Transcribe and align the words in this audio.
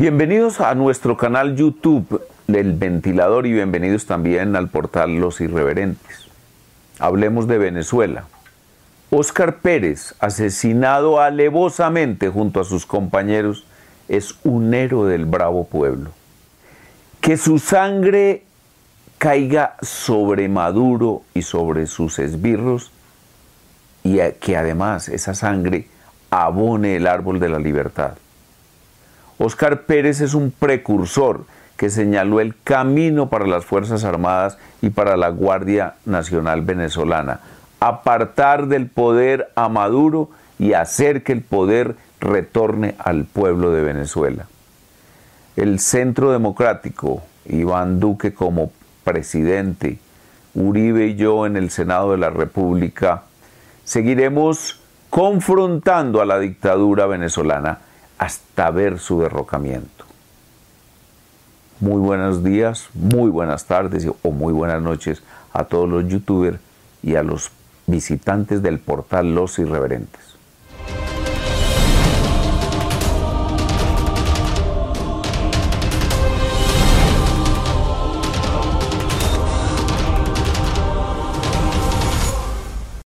Bienvenidos 0.00 0.62
a 0.62 0.74
nuestro 0.74 1.18
canal 1.18 1.56
YouTube 1.56 2.22
del 2.46 2.72
Ventilador 2.72 3.46
y 3.46 3.52
bienvenidos 3.52 4.06
también 4.06 4.56
al 4.56 4.70
portal 4.70 5.16
Los 5.16 5.42
Irreverentes. 5.42 6.26
Hablemos 6.98 7.46
de 7.46 7.58
Venezuela. 7.58 8.24
Óscar 9.10 9.58
Pérez, 9.58 10.14
asesinado 10.18 11.20
alevosamente 11.20 12.30
junto 12.30 12.60
a 12.60 12.64
sus 12.64 12.86
compañeros, 12.86 13.66
es 14.08 14.36
un 14.42 14.72
héroe 14.72 15.12
del 15.12 15.26
bravo 15.26 15.66
pueblo. 15.66 16.12
Que 17.20 17.36
su 17.36 17.58
sangre 17.58 18.44
caiga 19.18 19.76
sobre 19.82 20.48
Maduro 20.48 21.24
y 21.34 21.42
sobre 21.42 21.86
sus 21.86 22.18
esbirros 22.18 22.90
y 24.02 24.18
que 24.40 24.56
además 24.56 25.10
esa 25.10 25.34
sangre 25.34 25.88
abone 26.30 26.96
el 26.96 27.06
árbol 27.06 27.38
de 27.38 27.50
la 27.50 27.58
libertad. 27.58 28.12
Óscar 29.42 29.84
Pérez 29.84 30.20
es 30.20 30.34
un 30.34 30.50
precursor 30.50 31.46
que 31.78 31.88
señaló 31.88 32.40
el 32.40 32.54
camino 32.62 33.30
para 33.30 33.46
las 33.46 33.64
Fuerzas 33.64 34.04
Armadas 34.04 34.58
y 34.82 34.90
para 34.90 35.16
la 35.16 35.30
Guardia 35.30 35.94
Nacional 36.04 36.60
Venezolana. 36.60 37.40
Apartar 37.80 38.66
del 38.66 38.86
poder 38.88 39.48
a 39.54 39.70
Maduro 39.70 40.28
y 40.58 40.74
hacer 40.74 41.22
que 41.22 41.32
el 41.32 41.40
poder 41.40 41.96
retorne 42.20 42.96
al 42.98 43.24
pueblo 43.24 43.70
de 43.70 43.82
Venezuela. 43.82 44.44
El 45.56 45.78
Centro 45.78 46.32
Democrático, 46.32 47.22
Iván 47.46 47.98
Duque 47.98 48.34
como 48.34 48.70
presidente, 49.04 49.98
Uribe 50.54 51.06
y 51.06 51.14
yo 51.14 51.46
en 51.46 51.56
el 51.56 51.70
Senado 51.70 52.12
de 52.12 52.18
la 52.18 52.28
República, 52.28 53.22
seguiremos 53.84 54.82
confrontando 55.08 56.20
a 56.20 56.26
la 56.26 56.38
dictadura 56.38 57.06
venezolana 57.06 57.78
hasta 58.20 58.70
ver 58.70 58.98
su 58.98 59.22
derrocamiento. 59.22 60.04
Muy 61.80 61.98
buenos 62.02 62.44
días, 62.44 62.90
muy 62.92 63.30
buenas 63.30 63.64
tardes 63.64 64.06
o 64.22 64.30
muy 64.30 64.52
buenas 64.52 64.82
noches 64.82 65.22
a 65.54 65.64
todos 65.64 65.88
los 65.88 66.06
youtubers 66.06 66.60
y 67.02 67.14
a 67.14 67.22
los 67.22 67.50
visitantes 67.86 68.62
del 68.62 68.78
portal 68.78 69.34
Los 69.34 69.58
Irreverentes. 69.58 70.20